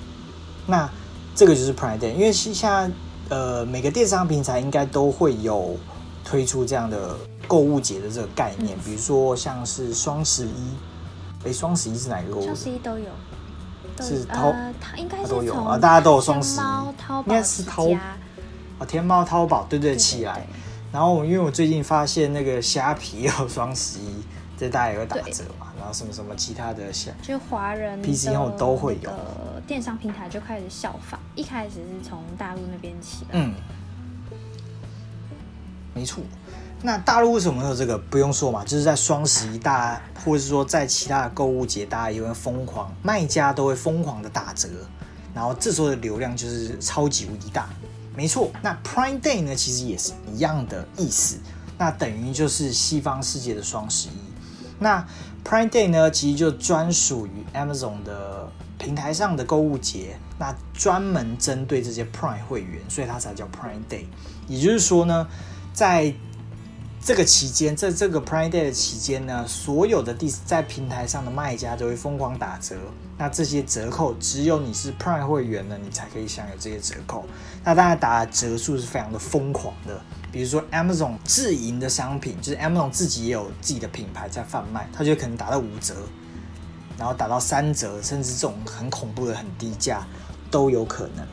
[0.66, 0.88] 那
[1.35, 2.90] 这个就是 Prime Day，因为现在
[3.29, 5.77] 呃每个电商平台应该都会有
[6.25, 7.16] 推出这样的
[7.49, 10.75] 购物节的这个概念，比如说像是双十一，
[11.45, 12.45] 哎，双十一是哪个购物？
[12.45, 13.07] 双十一都有，
[14.01, 14.53] 是淘，
[14.97, 16.64] 应该都有啊，大家都有双十一，
[17.25, 17.90] 应该是淘
[18.79, 20.47] 啊，天猫、淘宝对对起来。
[20.93, 24.25] 然后，因为我最近发现那个虾皮有双十一，
[24.59, 25.69] 这大家也会打折嘛。
[25.81, 29.11] 然后什么什么其他的像，就华人 PC 后都会有。
[29.66, 33.31] 电商平台就开始效仿，一开始是从大陆那边起的。
[33.33, 33.55] 嗯，
[35.95, 36.23] 没错。
[36.83, 37.97] 那大陆为什么有这个？
[37.97, 44.69] 不用说嘛，就是在双十一大，或者是说在其他的购物节，大家也会疯狂，卖家都会疯狂的打折，
[45.35, 47.69] 然后这时候的流量就是超级无敌大。
[48.16, 51.38] 没错，那 Prime Day 呢，其实也是一样的意思，
[51.79, 54.12] 那等于就是西方世界的双十一。
[54.79, 55.07] 那
[55.44, 64.05] Prime Day 呢，其实就专属于 Amazon 的平台上的购物节，那专门针对这些 Prime 会员，所以它才叫 Prime Day。
[64.46, 65.26] 也就是说呢，
[65.72, 66.14] 在
[67.03, 72.76] 这个期间，在这个 Prime Day 的期间呢，所有的第在平台上的卖家都会疯狂打折。
[73.20, 77.26] 那这些折扣只有你是 Prime 会员呢，你才可以享有这些折扣。
[77.62, 80.00] 那当然打的折数是非常的疯狂的。
[80.33, 85.94] 比如说 Amazon 自营的商品，就是 Amazon 自己也有自己的品牌在贩卖，它就可能打到五折，
[86.96, 90.06] 然后打到三折，甚至这种很恐怖的很低价
[90.50, 91.26] 都有可能。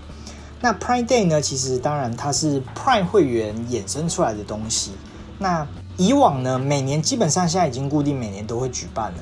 [0.60, 4.91] 那 Prime Day 呢，其实当然它是 Prime 会员衍生出来的东西。
[5.39, 9.19] 那以往呢，每年基本上现在已经固定每年都会举办了。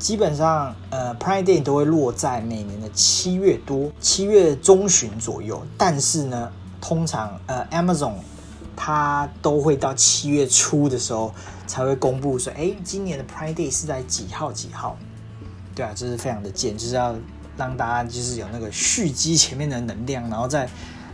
[0.00, 5.62] 基本上，呃，Prime Day 都会落在每年的七月多、七月中旬左右。
[5.76, 8.14] 但是呢，通常呃，Amazon
[8.74, 11.32] 它都会到七月初的时候
[11.66, 14.96] 才会公布说，哎，今年的 Prime Day 是在几号几号？
[15.74, 17.14] 对啊，这是非常的贱，就是要
[17.58, 20.68] 让大家就是有那个蓄积前面的能量，然后再。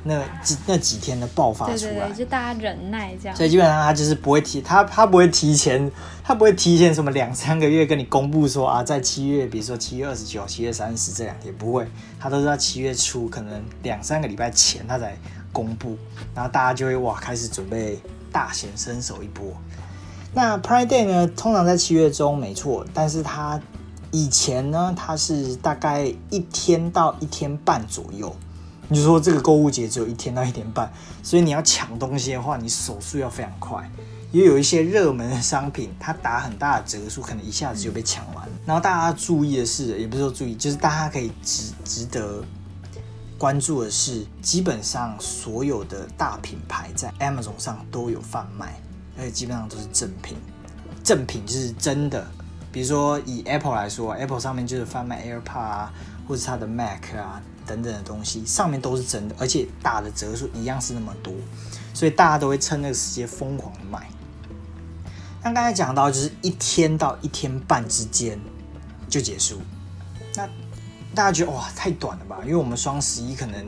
[0.08, 3.36] 那几那几天的爆发出来，就大家忍耐这样。
[3.36, 5.90] 所以基本上他就是不会提，他他不会提前，
[6.22, 11.86] 他不会提前什么两三个月跟你公布说啊，在七月，比如说七月二十九、七月三十这两天不会，
[12.20, 15.16] 他都是在七月初，可能两三个礼拜前他才
[15.52, 15.98] 公布，
[16.34, 17.98] 然后大家就会哇开始准备
[18.30, 19.46] 大显身手一波。
[20.32, 23.60] 那 Pride Day 呢，通常在七月中没错，但是它
[24.12, 28.34] 以前呢，它是大概一天到一天半左右。
[28.88, 30.90] 你就说这个购物节只有一天到一点半，
[31.22, 33.90] 所以你要抢东西的话，你手速要非常快。
[34.32, 38.46] 因为有一些热门的商品，它打很大的折数，可能一下子就被抢完。
[38.66, 42.44] 然后大家注意的是，也不是说注意，就是大家可以值值得
[43.38, 48.78] 关注的是，基本上所有的大品牌在 Amazon 上都有贩卖，
[49.16, 50.36] 而且基本上都是正品。
[51.02, 52.26] 正品就是真的，
[52.70, 55.92] 比如说以 Apple 来说，Apple 上面就是贩卖 AirPod 啊，
[56.28, 57.40] 或者它的 Mac 啊。
[57.66, 61.34] 等等的东西上面都是真的，而且打的折数一样是那么多，
[61.92, 64.08] 所以大家都会趁那个时间疯狂的买。
[65.42, 68.38] 像刚才讲到，就是一天到一天半之间
[69.08, 69.60] 就结束。
[70.34, 70.48] 那
[71.14, 72.38] 大家觉得哇太短了吧？
[72.42, 73.64] 因为我们双十一可能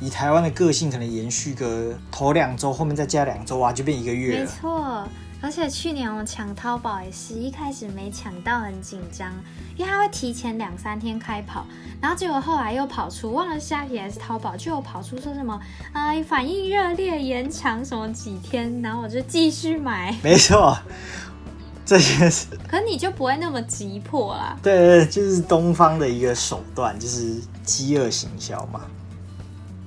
[0.00, 5.08] 以台湾的个性，可能延续个头两周，后面再加两周啊，就变一个月没错，
[5.42, 9.32] 而且去年我抢淘宝也是一开始没抢到，很紧张，
[9.76, 11.66] 因为它会提前两三天开跑，
[12.00, 15.58] 然后结果后来又跑出，忘了虾皮还是淘宝，就有跑出说什么
[15.92, 20.14] 啊反应热烈延长什么几天，然后我就继续买。
[20.22, 20.76] 没错，
[21.86, 24.56] 这些是，可你就不会那么急迫啦。
[24.62, 28.82] 对对，就是东方的一个手段，就是饥饿行销嘛。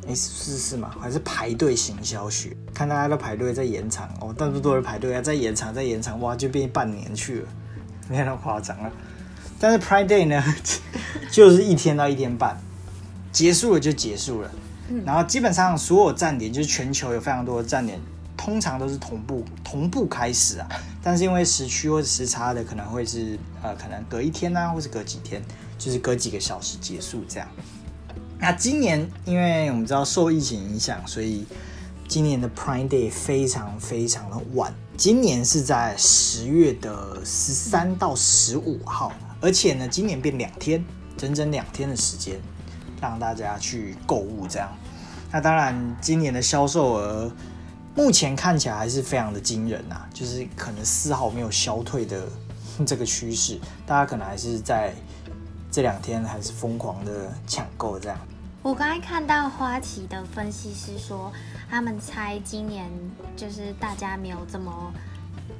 [0.07, 0.93] 哎，是是吗？
[0.99, 2.55] 还是排队行销学？
[2.73, 7.47] 看大家都排队在延长哦，但不多人排队啊，在延长，在延长，哇，就变半年去了，
[8.09, 8.91] 没那么夸张了。
[9.59, 10.43] 但是 Prime Day 呢，
[11.31, 12.57] 就是一天到一天半，
[13.31, 14.51] 结束了就结束了。
[15.05, 17.97] 然后基本上所有站点，就是全球有非常多的站点，
[18.35, 20.67] 通常都是同步同步开始啊。
[21.01, 25.41] 但是因为时区或者时差的，可能会是呃，可能隔一天啊，或是隔几天，
[25.77, 27.47] 就是隔几个小时结束这样。
[28.43, 31.45] 那今年，因为我们知道受疫情影响，所以
[32.09, 34.73] 今年的 Prime Day 非常非常的晚。
[34.97, 40.83] 今年是在十月的十三到十五号，而且呢，今年变两天，
[41.15, 42.37] 整整两天的时间，
[42.99, 44.69] 让大家去购物这样。
[45.31, 47.31] 那当然，今年的销售额
[47.95, 52.27] 目前看起来还是非常的惊人呐，就是可能丝毫没有消退的
[52.85, 54.93] 这个趋势，大家可能还是在
[55.71, 58.17] 这两天还是疯狂的抢购这样。
[58.63, 61.29] 我刚才看到花旗的分析师说，
[61.69, 62.89] 他们猜今年
[63.35, 64.93] 就是大家没有这么，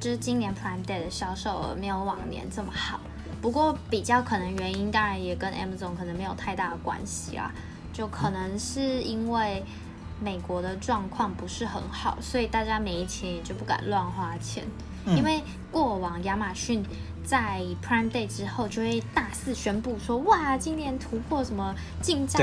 [0.00, 2.98] 就是今年 Prime Day 的销售额没有往年这么好。
[3.42, 7.52] 不过比较可能原因，当然也跟 Amazon 可能没有太大的关系啦，
[7.92, 9.62] 就可能是因为
[10.18, 14.64] 美国的状况不是很好，所以大家没钱也就不敢乱花钱。
[15.06, 16.82] 因为过往亚马逊
[17.24, 22.40] 在 Prime Day 之后就会大肆宣布说，哇，今年突破什么进账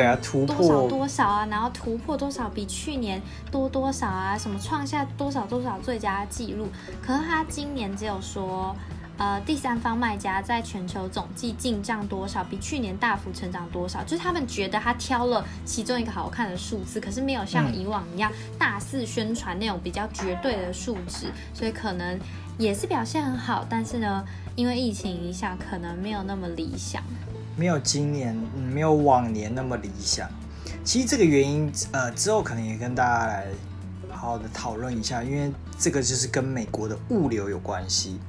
[0.47, 6.67] 多少多少啊，然后突破多少比去年多多少啊，什么创下多少多少最佳记录。
[7.01, 8.75] 可是他今年只有说。
[9.17, 14.03] 呃，第三方卖家在全球总计进账多少，比去年大幅成长多少？
[14.03, 22.19] 就是他们觉得他挑了其中一个好看的数字，可是没有像以往一样大肆宣传那种比较绝对的数值，所以可能
[22.61, 24.23] 也是表现很好，但是呢，
[24.55, 27.01] 因为疫情影响，可能没有那么理想，
[27.57, 28.37] 没有今年，
[28.71, 30.29] 没有往年那么理想。
[30.83, 33.47] 其实这个原因，呃，之后可能也跟大家来
[34.11, 38.19] 好好的讨论一下，因为这个就是跟美国的物流有关系。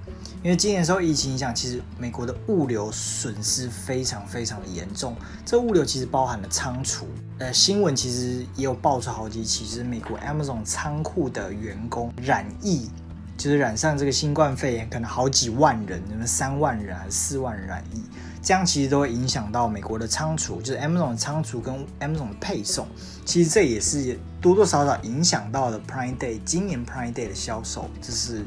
[0.43, 5.15] 因为今年受疫情影响，其实美国的物流损失非常非常的严重。
[5.45, 12.89] 这物流其实包含了仓储，呃，新闻其实也有爆出好几起，就是美国 Amazon 仓库的员工染疫，
[13.37, 18.03] 就是染上这个新冠肺炎，可能好几万人，什么三万人还是四万人染疫，
[18.43, 22.87] 这样其实都会影响到美国的仓储，就是 Amazon 的仓储跟 Amazon 的配送，
[23.25, 28.45] 其实这也是多多少少影响到了 Prime Day 今年 Prime Day 的销售，这是。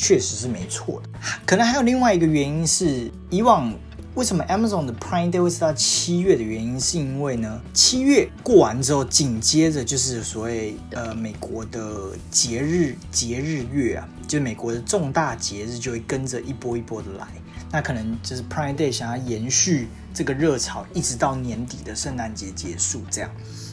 [0.00, 1.08] 确实是没错的，
[1.44, 3.74] 可能还有另外一个原因是，以往
[4.14, 17.26] 为什么 Amazon 的 Prime Day 会是到七月的原因，是因为呢，七月过完之后，紧接着就是所谓呃美国的节日节日月啊，就美国的重大节日就会跟着一波一波的来，
[17.72, 23.30] 那可能就是 Prime Day 想要延续这个热潮，一直到年底的圣诞节结束这样。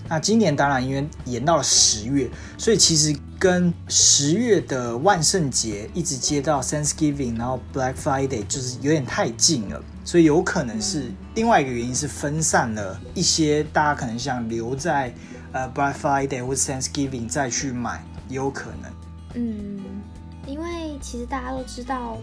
[0.07, 15.13] 那今年当然因为延到了十月，所以其实跟十月的万圣节一直接到 Thanksgiving，然后 Black Friday 就是有点太近了，所以有可能是另外一个原因是分散了一些大家可能想留在
[15.51, 18.91] 呃 Black Friday 或者 Thanksgiving 再去买，也有可能。
[19.37, 19.84] 嗯，因
[21.01, 22.17] 其实大家都知道，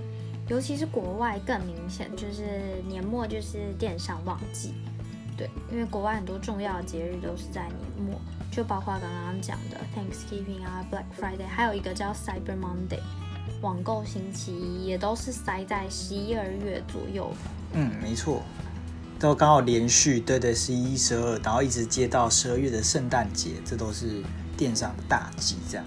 [0.49, 4.75] 尤其是国外更明显，就是年末就是电商旺季。
[5.37, 13.01] 对，因为国外很多重要的节日都是在年末，就包括刚刚讲的 Thanksgiving 啊、Black Friday，还有一个叫 Cyber Monday，
[13.63, 17.33] 网购星期一，也都是塞在十一二月左右。
[17.73, 18.43] 嗯，没错，
[19.19, 24.23] 都刚好连续对对十一、十二，然后一直接到十二月的圣诞节，这都是
[24.57, 25.87] 电商的大季，这样。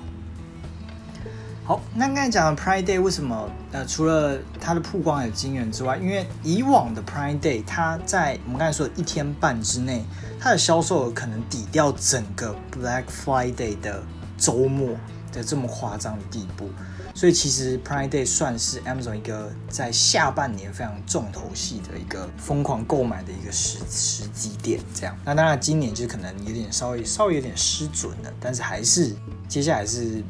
[1.68, 3.50] 好，那刚才讲的 Pride Day 为什么？
[3.72, 10.06] 呃，除了它的曝光有惊人之外，因为以往的 Pride Day，它在我们刚才说的一天半之内，
[10.40, 14.04] 它的销售额可能抵掉整个 Black Friday 的
[14.38, 14.96] 周末
[15.34, 16.70] 的这么夸张的地步。
[17.16, 24.80] 所以其实 Pride Day 算是 Amazon 一个在下半年非常重头戏的一个疯狂购买的一个时时机点。
[24.94, 29.16] 这样，那当然今年就可能有点稍微稍微有点失准了，但是还是
[29.48, 30.24] 接下来是。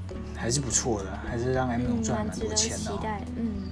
[0.45, 2.91] 还是不错的，还是让 M 总赚蛮多钱的。
[3.35, 3.63] 嗯，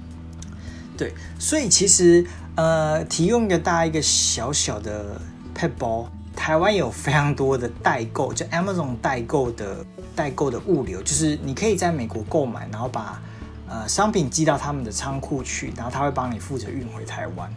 [0.96, 5.20] 对，所以其实呃，提供给大家一个小小的
[5.56, 13.22] pet 包，台湾有非常多的代购，就 Amazon 代购的代购的物流，就是你可以在美国购买，然后把
[13.68, 17.48] 呃商品寄到他们的仓库去，然后他会帮你负责运回台湾。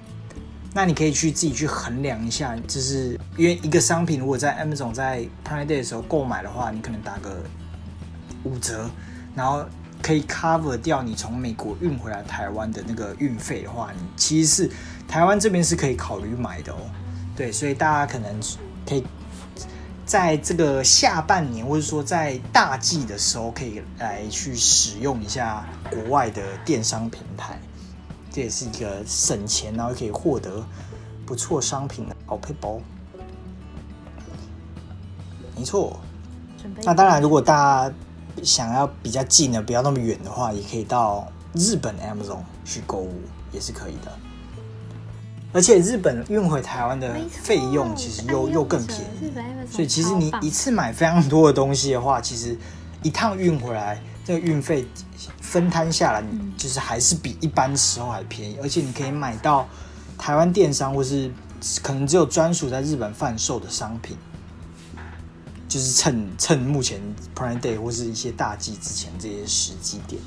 [0.76, 7.42] 那你可以去自己去衡量一下，就是因为一个商品如果在 Amazon 在 Prime Day 的时候购买的话，你可能打个
[8.44, 8.88] 五折，
[9.38, 9.64] 然后
[10.02, 14.72] 可以 cover 掉你从美国运回来台湾的那个运费的话，你其实是
[15.08, 16.78] 台湾这边是可以考虑买的哦。
[17.36, 18.36] 对，所以大家可能
[18.84, 19.06] 可以
[20.08, 27.60] 在这个下半年，或者说在大季的时候，可以来去使用一下国外的电商平台。
[28.32, 30.66] 这也是一个省钱，然后可以获得
[31.28, 32.80] 不错商品的好配包。
[35.56, 36.00] 没错。
[36.84, 37.96] 那当然，如果大家
[38.44, 43.14] 想要比较近的，不要那么远的话，也可以到日本 Amazon 去购物，
[43.52, 44.12] 也是可以的。
[45.54, 49.32] 而且日本运回台湾的费用其实又又更便宜，
[49.72, 52.58] 所以其实你一次买非常多的东西的话，其实
[53.02, 54.02] 一趟运回来。
[54.26, 54.86] 这个运费
[55.40, 56.22] 分摊下来，
[56.58, 59.66] 就是还是比一般时候还便宜，而且你可以买到
[60.18, 61.32] 台湾电商或是
[61.82, 64.18] 可能只有专属在日本贩售的商品，
[65.68, 67.00] 就是趁趁目前
[67.36, 70.22] Prime Day 或是一些大季之前这些时机点。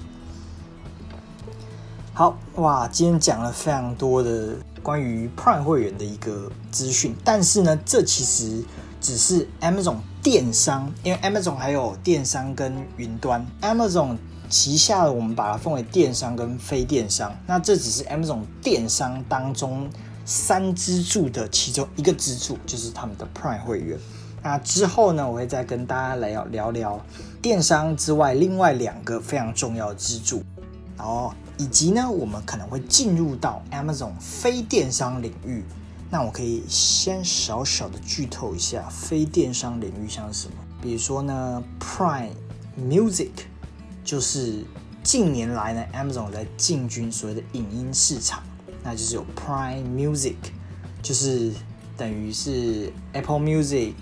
[2.13, 8.63] 好哇，今天讲了非常多的关于 Prime 会员的一个资讯，但是呢，这其实。
[9.03, 13.43] 只是 Amazon 电商，因为 Amazon 还有电商跟云端。
[13.63, 14.19] Amazon
[14.51, 17.35] 旗下的我们把它分为电商跟非电商。
[17.47, 19.89] 那这只是 Amazon 电商当中
[20.27, 23.99] 三支柱的其中一个支柱，就是他们的 Prime 会员。
[24.43, 27.01] 那之后呢，我会再跟大家来聊聊
[27.43, 30.43] 电商之外另外两个非常重要的支柱，
[30.97, 35.65] 然后以及呢，我们可能会进入到 Amazon 非电商领域。
[36.13, 42.31] 那我可以先小小的剧透一下非电商领域像什么，比如说呢，Prime
[42.77, 43.31] Music
[44.03, 44.65] 就是
[45.05, 48.43] 近年来呢，Amazon 在进军所谓的影音市场，
[48.83, 50.35] 那就是有 Prime Music，
[51.01, 51.53] 就是
[51.97, 53.93] 等于是 Apple Music，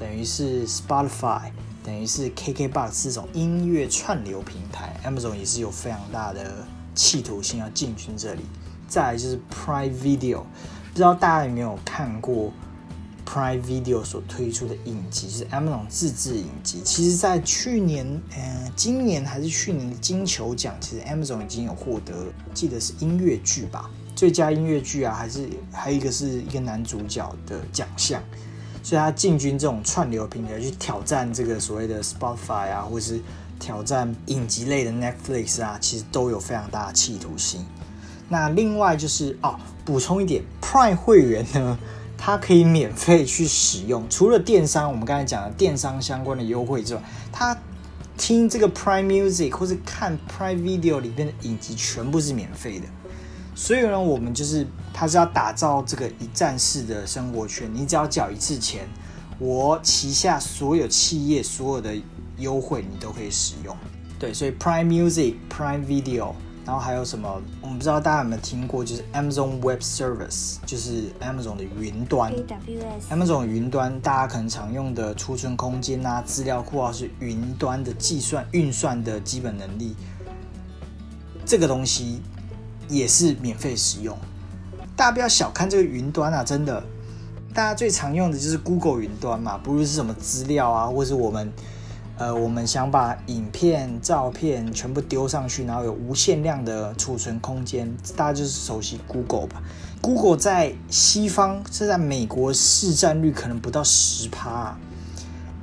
[0.00, 1.50] 等于是 Spotify，
[1.84, 8.40] 等于是 KKBox 这种音乐串流平台，Amazon 也是有非常大的企图心要进军这里。
[8.88, 10.38] 再来就是 Prime Video。
[10.38, 12.50] 不知道大家有没有看过
[13.26, 16.80] Prime Video 所推出的影集，就是 Amazon 自制影集。
[16.82, 22.14] 其实，在去年，呃，今年还是去年的金球奖，其实 Amazon 已经有获得，
[22.54, 28.20] 记得是音乐剧吧，最佳音乐剧啊，还是还有一个是一个男主角的奖项。
[28.90, 33.20] 所以，他进军这种串流平台，去挑战这个所谓的 Spotify 啊，或者是
[33.60, 37.64] 挑战影集类的 Netflix 啊，其实都有非常大的企图心。
[38.28, 41.78] 那另外就是哦，补充一点，Prime 会员呢，
[42.18, 47.56] 它可以免费去使用，除了电商我们刚才讲的电商相关的优惠之外，它
[48.18, 52.86] 听这个 Prime Music 或是看 Prime Video 里面的影集全部是免费的。
[53.60, 58.88] 所以呢，我们就是它是要打造这个一站式的生活圈，你只要缴一次钱，
[59.38, 61.94] 我旗下所有企业所有的
[62.38, 63.76] 优惠你都可以使用。
[64.18, 66.32] 对，所以 Prime Music、Prime Video。
[66.64, 67.40] 然后还有什么？
[67.60, 72.32] 我们不知道大家有没有听过，就是 Amazon Web Service，就是 Amazon 的云端。
[73.10, 79.94] Amazon 云端大家可能常用的储存空间啊、资料库啊，是云端的计算运算的基本能力。
[81.44, 82.22] 这个东西
[82.90, 84.16] 也是免费使用。
[84.94, 86.84] 大家不要小看这个云端啊，真的，
[87.54, 91.50] 大家最常用的就是 Google 云端嘛，不论是什么资料啊，或是我们。
[92.18, 97.90] 呃，我们想把影片、照片全部丢上去，然后有无限量的储存空间。
[98.14, 99.62] 大家就是熟悉 Google 吧
[100.02, 104.76] ？Google 在西方是在美国市占率可能不到十趴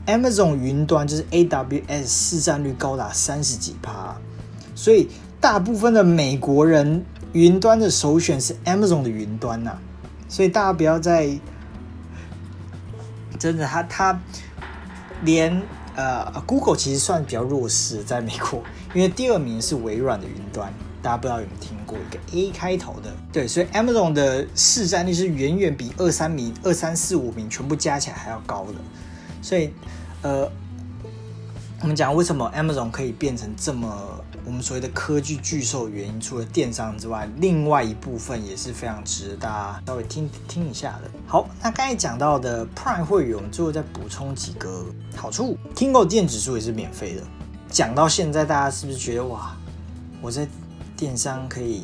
[0.07, 4.17] ，Amazon 云端就是 AWS 市占率高达三十几趴，
[4.73, 5.09] 所以
[5.39, 9.77] 大部分的美国人云端的首选是 Amazon 的云端呐。
[10.29, 11.39] 所以大家不要再
[13.39, 14.19] 真的，他他
[15.23, 15.61] 连。
[15.99, 18.61] 呃，Google 其实算比较弱势，在美国，
[18.93, 20.71] 因为第二名是微软的云端，
[21.01, 28.73] 大家不知道有没有听过一个 A 开头的，对，所以 Amazon 的市占率是远远比二三名、二三四五名全部加起来还要高的，
[29.41, 29.73] 所以，
[30.21, 30.47] 呃，
[31.81, 34.23] 我们讲为什么 Amazon 可以变成这么。
[34.45, 41.11] 我们所谓的科技巨兽原因，除了电商之外，另外一部分也是非常值得大家稍微听听一下的。
[41.27, 44.85] 好，那刚才讲到的 Prime 会员，我们最后再补充几个
[45.17, 45.57] 好处。
[45.75, 47.23] Tingo 电子书也是免费的。
[47.69, 49.53] 讲到现在，大家是不是觉得哇，
[50.21, 50.47] 我在
[50.95, 51.83] 电商可以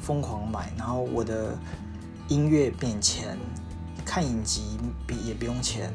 [0.00, 1.54] 疯狂买，然后我的
[2.28, 3.36] 音乐免钱，
[4.06, 4.78] 看影集
[5.22, 5.92] 也不用钱，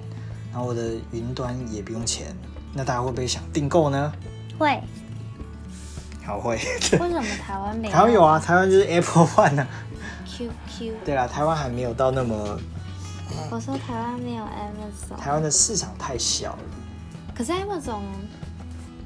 [0.52, 2.36] 然后我的云端也不用钱，
[2.78, 4.12] 那大家会不会想订购呢？
[4.60, 4.82] 会。
[6.26, 6.56] 好会。
[6.56, 7.94] 为什么台湾没有？
[7.94, 9.68] 台湾有啊，台湾就是 Apple One 啊。
[10.26, 10.94] QQ。
[11.06, 12.60] 对啦，台湾还没有到那么，
[13.50, 16.60] 我说台湾没有 Amazon，台湾的市场太小了。
[17.34, 18.02] 可是 Amazon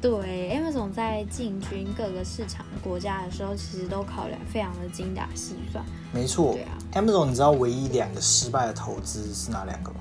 [0.02, 5.86] 对 Amazon 在进军各个市场国家的时候，其实都考量非常的精打细算。
[6.12, 10.00] 没错对啊，Amazon 你知道唯一两个失败的投资是哪两个吗？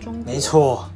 [0.00, 0.90] 中国没错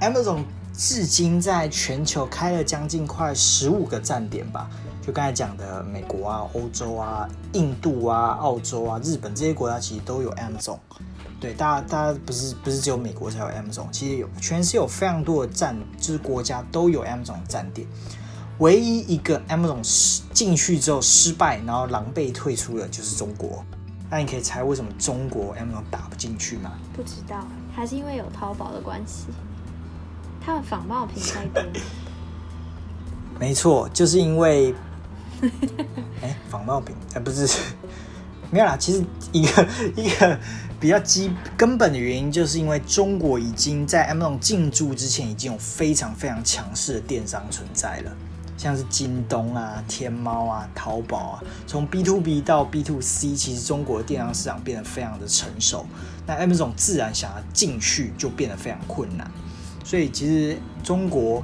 [0.00, 4.68] ，Amazon 至今在全球开了将近快十五个站点吧。
[5.00, 10.78] 就刚才讲的，美国啊、欧洲啊、印度啊、澳洲啊、日本这些国家其实都有 Amazon。
[11.38, 17.86] 对，大家大家不是不是只有美国才有 Amazon，其实有全世界有非常多的站，就是国家都有 Amazon 的站点。
[18.60, 19.82] 唯一一个 Amazon
[20.32, 23.62] 进去之后失败，然后狼狈退出的就是中国。
[24.10, 26.72] 那你可以猜为什么中国 Amazon 打不进去吗？
[26.96, 29.26] 不知道，还是因为有淘宝的关系，
[30.44, 31.62] 他们仿冒品太多。
[33.40, 34.74] 没错，就是因为，
[36.22, 37.48] 哎，仿冒品，哎，不是，
[38.50, 38.76] 没有啦。
[38.76, 40.38] 其实一个 一个
[40.78, 48.12] 比较基根本的原因，就是因为中国已经在 Amazon 进驻之前，已经有非常非常强势的电商存在了，
[48.56, 55.86] 像是京东啊、天猫啊、淘宝啊，从 B to B 到 B to C，其实中国的电商市场变得非常的成熟，
[56.26, 59.28] 那 Amazon 自然想要进去就变得非常困难，
[59.84, 61.40] 所以其实中国。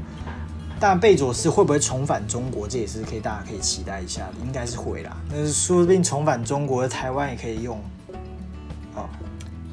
[0.80, 5.14] 当然，贝佐斯会不会重返中国，这也是可以大家可以期待一下的，应该是会啦。
[5.28, 7.78] 那说不定重返中国，台湾也可以用。
[8.94, 9.06] 哦，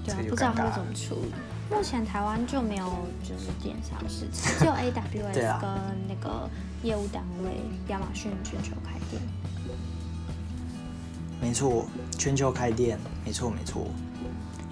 [0.03, 1.32] 对啊不知道会怎么处理。
[1.74, 2.86] 目前台湾就没有
[3.24, 4.72] 就是电商市场，只有
[5.32, 5.70] AWS 跟
[6.09, 6.49] 那个
[6.84, 7.51] 业务单位
[7.88, 9.22] 亚马逊全球开店。
[11.39, 11.86] 没错，
[12.18, 13.88] 全球开店，没错没错。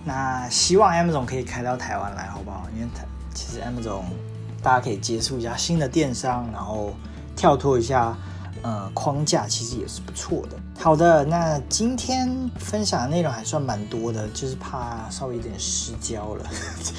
[0.04, 2.68] 那希望 Amazon 可以开到台湾来，好不好？
[2.76, 4.01] 因为台其实 Amazon
[4.63, 6.95] 大家可以接触一下新的电商，然后
[7.36, 8.17] 跳脱一下
[8.63, 10.57] 呃框架，其实也是不错的。
[10.79, 16.45] 好的，那今天分享的内容还算蛮多的，就是怕稍微有点失焦了。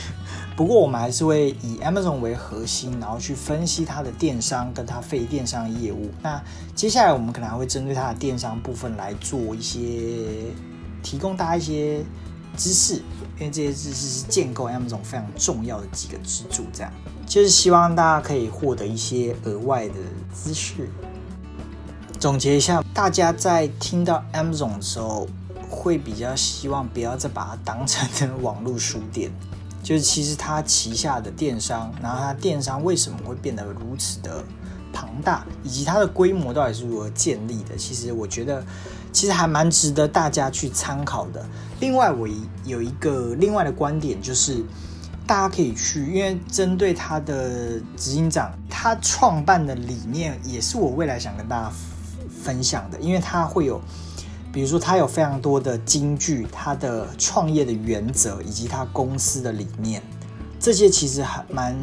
[0.57, 6.11] 不过我们还是会以 Amazon 为核心，然后去分析它的电商跟它非电商业务。
[6.23, 6.43] 那
[6.75, 9.81] 接下来我们可能还会针对它的电商部分来做一些
[11.03, 12.03] 提供大家一些
[12.57, 13.03] 知识，
[13.39, 16.65] 因为这些知识是建构 Amazon 非常重要的几个支柱。
[16.73, 16.93] 这样
[17.27, 19.95] 就是希望大家可以获得一些额外的
[20.33, 20.89] 资讯。
[22.19, 25.29] 总结一下，大家在听到 Amazon 的时候，
[25.69, 29.31] 会比较希望不要再把它当成网络书店。
[29.83, 34.43] 就是其实它旗下的电商，然后它电商为什么会变得如此的
[34.93, 38.65] 庞大，以及它的规模到底是如何建立的，其实我觉得
[39.17, 41.43] 其实还蛮值得大家去参考的。
[41.81, 42.29] 另外，我
[42.67, 44.63] 有一个另外的观点，就是
[45.27, 51.73] 大家可以去，因为针对他的执行长，他创办的理念也是我未来想跟大家
[52.43, 53.81] 分享的，因为他会有。
[54.53, 60.03] 比如说，他有非常多的金句，他的创业的原则，以及他公司的理念，
[60.61, 61.75] 这些其实还蛮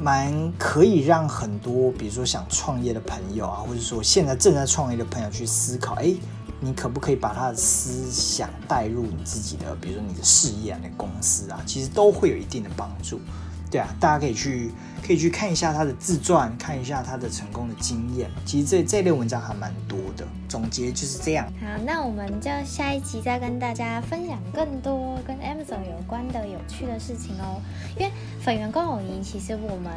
[0.00, 6.14] 蛮可以让很多，比如说想创业的朋友啊，或者说现在正在创业的朋友去思考，哎，
[6.60, 13.20] 你可不可以把他的思想带入你自己的，比如说你的事业啊、你的公司啊，其实都会有一定的帮助。
[13.70, 14.70] 对啊，大家可以去
[15.06, 18.30] 可以去看一下他的自传，看一下他的成功的经验。
[18.44, 20.26] 其实这这类文章还蛮多的。
[20.48, 21.46] 总结就是这样。
[21.60, 27.60] 好，那我们就下一集再跟大家分享更多跟 Amazon 有关的有趣的事情哦。
[27.98, 28.10] 因为
[28.40, 29.92] 粉圆跟友谊，其实我们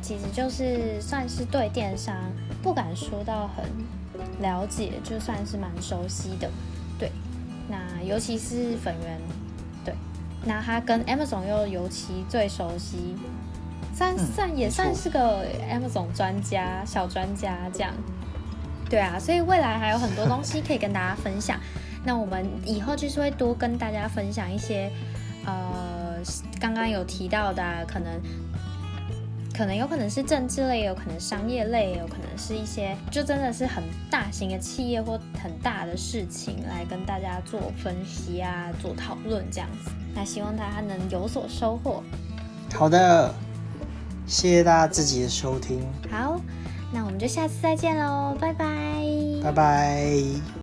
[0.00, 2.14] 其实就是算是对电商
[2.62, 3.64] 不敢说到很
[4.40, 6.48] 了解，就算是蛮熟悉的。
[6.96, 7.10] 对，
[7.68, 9.18] 那尤其是粉圆，
[10.44, 13.16] 那他跟 Amazon 又尤其最熟悉，
[13.94, 17.92] 算嗯算也算是个 Amazon 专家、小专家这样。
[18.88, 21.58] 对啊，所以未来还有很多东西可以跟大家分享。
[22.04, 24.90] 那我们以后就是会多跟大家分享一些，
[25.44, 26.16] 呃，
[26.58, 28.20] 刚刚有提到的啊、可能
[29.60, 39.90] 可能有可能是政治类，有可能商业类，有可能是一些就真的是很大型的企业或很大的事情来跟大家做分析啊，做讨论这样子。
[40.14, 42.02] 那希望大家能有所收获。
[42.72, 43.34] 好的，
[44.26, 46.40] 谢谢大家自己的收听，好，
[46.90, 48.66] 那我们就下次再见喽，拜拜。
[49.42, 50.59] 拜拜。